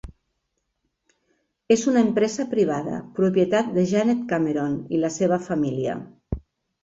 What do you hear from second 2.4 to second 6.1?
privada, propietat de Janet Cameron i la seva família.